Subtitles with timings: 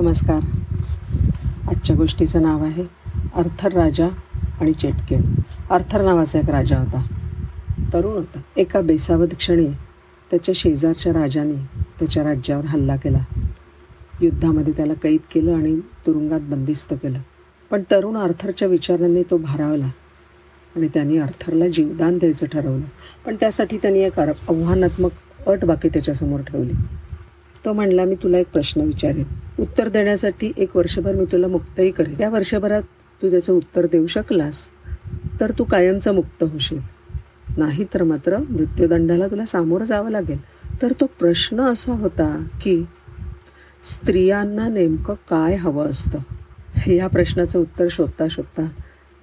[0.00, 0.40] नमस्कार.
[1.68, 2.84] आजच्या गोष्टीचं नाव आहे
[3.34, 4.08] अर्थर राजा
[4.60, 5.20] आणि चेटकेड
[5.70, 7.06] अर्थर नावाचा एक राजा होता.
[7.92, 8.40] तरुण होता.
[8.56, 9.66] एका बेसावध क्षणी
[10.30, 13.18] त्याच्या शेजारच्या राजाने त्याच्या राज्यावर हल्ला केला.
[14.22, 17.18] युद्धामध्ये त्याला कैद केलं आणि तुरुंगात बंदिस्त केलं.
[17.70, 19.90] पण तरुण अर्थरच्या विचारांनी तो भारावला
[20.76, 22.86] आणि त्यांनी अर्थरला जीवदान द्यायचं ठरवलं.
[23.26, 25.10] पण त्यासाठी त्यांनी एक आव्हानात्मक
[25.46, 26.72] अट बाकी त्याच्यासमोर ठेवली.
[27.64, 29.24] तो म्हणला मी तुला एक प्रश्न विचारेन.
[29.58, 32.18] उत्तर देण्यासाठी एक वर्षभर मी तुला मुक्तही करेन.
[32.18, 32.82] त्या वर्षभरात
[33.22, 34.68] तू त्याचं उत्तर देऊ शकलास
[35.40, 36.78] तर तू कायमचा मुक्त होशील.
[37.56, 40.38] नाही तर मात्र मृत्यूदंडाला तुला सामोरं जावं लागेल.
[40.82, 42.84] तर तो प्रश्न असा होता की
[43.84, 46.18] स्त्रियांना नेमकं काय हवं असतं?
[46.76, 48.68] हे या प्रश्नाचं उत्तर शोधता शोधता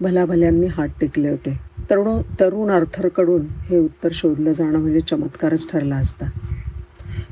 [0.02, 1.60] भल्याभल्यांनी हात टेकले होते.
[1.90, 6.26] तरुण तरुण आर्थरकडून हे उत्तर शोधलं जाणं म्हणजे चमत्कारच ठरला असता.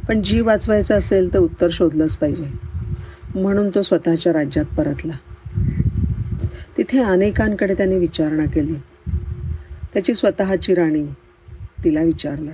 [0.07, 2.45] पण जीव वाचवायचा असेल तर उत्तर शोधलंच पाहिजे.
[3.35, 5.13] म्हणून तो स्वतःच्या राज्यात परतला.
[6.77, 8.75] तिथे अनेकांकडे त्याने विचारणा केली.
[9.93, 11.05] त्याची स्वतःची राणी
[11.83, 12.51] तिला विचारलं.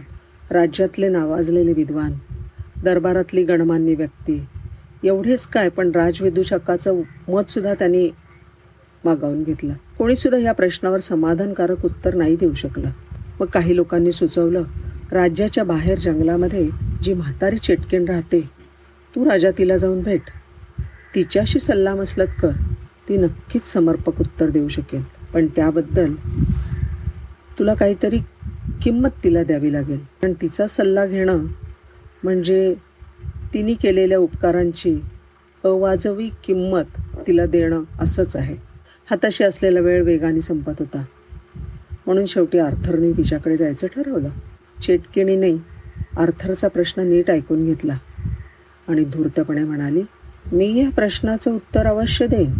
[0.51, 2.13] राज्यातले नावाजलेले विद्वान
[2.83, 4.45] दरबारातली गणमान्य व्यक्ती
[5.03, 5.69] एवढेच काय?
[5.69, 8.09] पण राजविदूषकाचं मतसुद्धा त्यांनी
[9.05, 9.73] मागावून घेतलं.
[9.97, 12.89] कोणीसुद्धा या प्रश्नावर समाधानकारक उत्तर नाही देऊ शकलं.
[13.39, 14.63] मग काही लोकांनी सुचवलं
[15.11, 18.41] राज्याच्या बाहेर जंगलामध्ये जी म्हातारी चेटकेन राहते
[19.15, 20.21] तू राजा तिला जाऊन भेट.
[21.15, 22.49] तिच्याशी सल्लामसलत कर.
[23.09, 25.03] ती नक्कीच समर्पक उत्तर देऊ शकेल.
[25.33, 26.13] पण त्याबद्दल
[27.59, 28.19] तुला काहीतरी
[28.81, 29.99] किंमत तिला द्यावी लागेल.
[30.23, 31.45] पण तिचा सल्ला घेणं
[32.23, 32.75] म्हणजे
[33.53, 34.99] तिने केलेल्या उपकारांची
[35.63, 38.55] अवाजवी किंमत तिला देणं असंच आहे.
[39.09, 41.05] हाताशी असलेला वेळ वेगाने संपत होता.
[42.05, 44.29] म्हणून शेवटी आर्थरने तिच्याकडे जायचं ठरवलं.
[44.83, 45.80] चेटकिणीने
[46.17, 47.97] आर्थरचा प्रश्न नीट ऐकून घेतला.
[48.87, 50.01] आणि धूर्तपणे म्हणाली
[50.53, 52.53] मी या प्रश्नाचं उत्तर अवश्य देईन.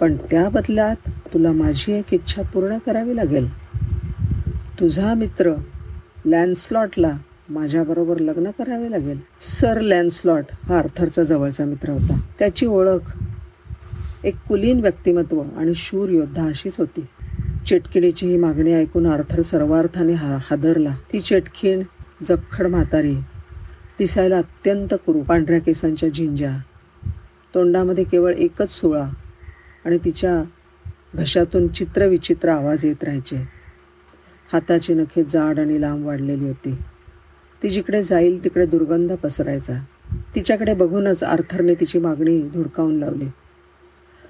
[0.00, 3.48] पण त्या बदल्यात तुला माझी एक इच्छा पूर्ण करावी लागेल.
[4.80, 5.54] तुझा मित्र
[6.24, 7.12] लॅन्सलॉटला
[7.48, 9.20] माझ्याबरोबर लग्न करावे लागेल.
[9.40, 12.20] सर लॅन्सलॉट हा आर्थरचा जवळचा मित्र होता.
[12.38, 13.18] त्याची ओळख
[14.24, 17.06] एक कुलीन व्यक्तिमत्व आणि शूर योद्धा अशीच होती.
[17.66, 20.94] चेटकिणीची ही मागणी ऐकून आर्थर सर्वार्थाने हा हादरला.
[21.12, 21.82] ती चिटखीण
[22.24, 23.14] जखड म्हातारी.
[23.98, 26.50] दिसायला अत्यंत कुरू पांढऱ्या केसांच्या झिंज्या.
[27.54, 29.08] तोंडामध्ये केवळ एकच सुळा
[29.84, 30.42] आणि तिच्या
[31.14, 33.36] घशातून चित्रविचित्र आवाज येत राहायचे.
[34.52, 36.74] हाताची नखे जाड आणि लांब वाढलेली होती.
[37.62, 39.84] ती जिकडे जाईल तिकडे दुर्गंध पसरायचा.
[40.34, 43.26] तिच्याकडे बघूनच आर्थरने तिची मागणी धुडकावून लावली.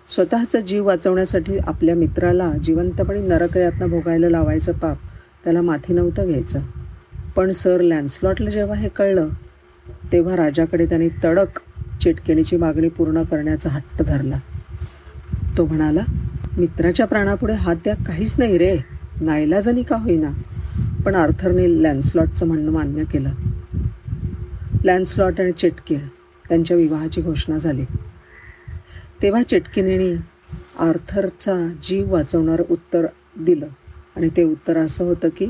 [0.09, 4.99] स्वतःचा जीव वाचवण्यासाठी आपल्या मित्राला जिवंतपणे नरकयातना भोगायला लावायचं पाप
[5.45, 6.61] त्याला माथी नव्हतं घ्यायचं.
[7.37, 9.29] पण सर लॅन्सलॉटला जेव्हा हे कळलं
[10.13, 11.61] तेव्हा राजाकडे त्याने तडक
[12.01, 14.39] चिटकिणीची मागणी पूर्ण करण्याचा हट्ट धरला.
[15.59, 16.01] तो म्हणाला
[16.59, 18.77] मित्राच्या प्राणापुढे हात द्या काहीच नाही रे
[19.21, 20.31] नाईलाजानी का होईना.
[21.05, 23.31] पण आर्थरने लॅन्सलॉटचं म्हणणं मान्य केलं.
[24.85, 25.99] लॅन्सलॉट आणि चिटकीण
[26.49, 27.85] त्यांच्या विवाहाची घोषणा झाली.
[29.23, 30.15] तेव्हा चिटकिणीने
[30.79, 33.07] आर्थरचा जीव वाचवणारं उत्तर
[33.41, 33.67] दिलं
[34.17, 35.47] आणि ते उत्तर असं होतं की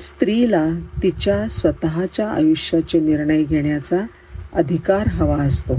[0.00, 0.68] स्त्रीला
[1.02, 4.06] तिच्या स्वतःच्या आयुष्याचे निर्णय घेण्याचा
[4.52, 5.74] अधिकार हवा असतो.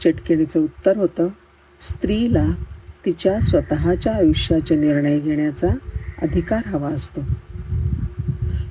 [0.00, 1.28] चिटकिणीचं उत्तर होतं
[1.80, 2.46] स्त्रीला
[3.04, 5.68] तिच्या स्वतःच्या आयुष्याचे निर्णय घेण्याचा
[6.22, 7.20] अधिकार हवा असतो.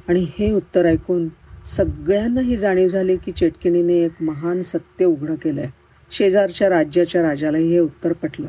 [0.08, 1.28] आणि हे उत्तर ऐकून
[1.66, 5.70] सगळ्यांना ही जाणीव झाली की चेटकिणीने एक महान सत्य उघडं केलं आहे
[6.12, 8.48] शेजारच्या राज्याच्या राजालाही हे उत्तर पटलं.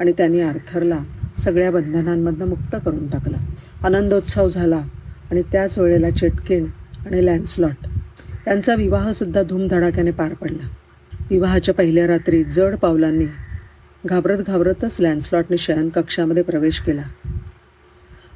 [0.00, 0.98] आणि त्यांनी आर्थरला
[1.38, 3.36] सगळ्या बंधनांमधनं मुक्त करून टाकलं.
[3.82, 4.82] आनंदोत्सव झाला
[5.30, 6.66] आणि त्याच वेळेला चेटकिण
[7.06, 7.86] आणि लँडस्लॉट
[8.48, 10.68] यांचा विवाहसुद्धा धूमधडाक्याने पार पडला.
[11.30, 13.24] विवाहाच्या पहिल्या रात्री जड पावलांनी
[14.06, 17.02] घाबरत घाबरतच लँडस्लॉटने शयनकक्षामध्ये प्रवेश केला.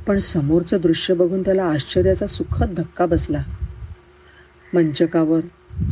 [0.06, 3.42] पण समोरचं दृश्य बघून त्याला आश्चर्याचा सुखद धक्का बसला.
[4.74, 5.40] मंचकावर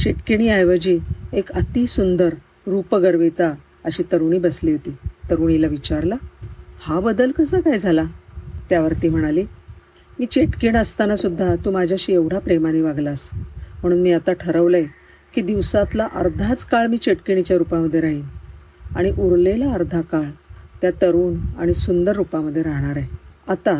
[0.00, 0.98] चिटकिणीऐवजी
[1.32, 2.34] एक अतिसुंदर
[2.66, 3.54] रूपगर्विता
[3.84, 4.96] अशी तरुणी बसली होती.
[5.30, 6.16] तरुणीला विचारलं
[6.80, 8.04] हा बदल कसा काय झाला?
[8.70, 9.44] त्यावर ती म्हणाली
[10.18, 13.28] मी चिटकीण असतानासुद्धा तू माझ्याशी एवढा प्रेमाने वागलास.
[13.82, 14.86] म्हणून मी आता ठरवलं आहे
[15.34, 18.24] की दिवसातला अर्धाच काळ मी चिटकिणीच्या रूपामध्ये राहीन
[18.96, 20.24] आणि उरलेला अर्धा काळ
[20.82, 23.08] त्या तरुण आणि सुंदर रूपामध्ये राहणार आहे.
[23.48, 23.74] आता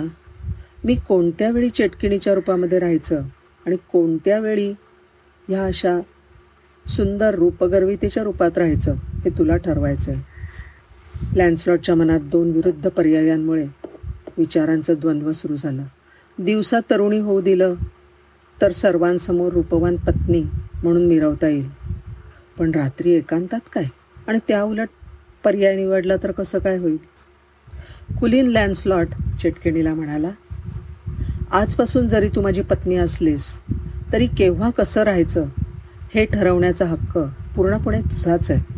[0.85, 3.23] मी कोणत्या वेळी चेटकिणीच्या रूपामध्ये राहायचं
[3.67, 4.69] आणि कोणत्या वेळी
[5.49, 5.99] ह्या अशा
[6.87, 8.95] सुंदर रूपगर्वितेच्या रूपात राहायचं
[9.25, 10.36] हे तुला ठरवायचं आहे
[11.35, 13.67] लॅन्सलॉटच्या मनात दोन विरुद्ध पर्यायांमुळे
[14.39, 15.83] विचारांचं द्वंद्व सुरू झालं.
[16.39, 17.75] दिवसा तरुणी होऊ दिलं
[18.63, 20.41] तर सर्वांसमोर रूपवान पत्नी
[20.83, 21.69] म्हणून मिरवता येईल.
[22.59, 23.85] पण रात्री एकांतात काय?
[24.29, 24.89] आणि त्याउलट
[25.45, 26.97] पर्याय निवडला तर कसं काय होईल?
[28.21, 29.09] कुलीन लँडस्लॉट
[29.41, 30.31] चिटकिणीला म्हणाला
[31.51, 33.61] आजपासून जरी तू माझी पत्नी असलीस
[34.13, 35.45] तरी केव्हा कसं राहायचं
[36.15, 37.19] हे ठरवण्याचा हक्क
[37.57, 38.76] पूर्णपणे तुझाच आहे.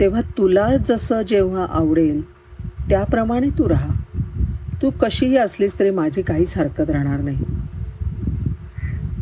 [0.00, 2.22] तेव्हा तुला जसं जेव्हा आवडेल
[2.90, 4.02] त्याप्रमाणे तू राहा.
[4.82, 7.44] तू कशीही असलीस तरी माझी काहीच हरकत राहणार नाही.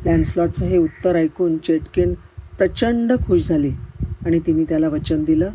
[0.06, 2.14] लँडस्लॉटचं हे उत्तर ऐकून चेटकिण
[2.58, 3.70] प्रचंड खुश झाली
[4.26, 5.50] आणि तिने त्याला वचन दिलं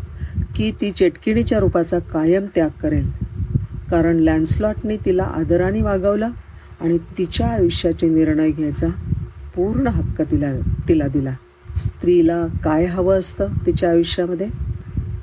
[0.55, 3.11] की ती चेटकिणीच्या रूपाचा कायम त्याग करेल.
[3.91, 6.29] कारण लँडस्लॉटने तिला आदराने वागवलं
[6.81, 8.87] आणि तिच्या आयुष्याचे निर्णय घ्यायचा
[9.55, 10.47] पूर्ण हक्क तिला
[10.89, 11.35] तिला दिला.
[11.75, 14.68] स्त्रीला काय हवं असतं तिच्या आयुष्यामध्ये?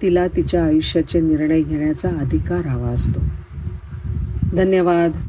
[0.03, 3.21] तिला तिच्या आयुष्याचे निर्णय घेण्याचा अधिकार हवा असतो.
[4.53, 5.17] धन्यवाद.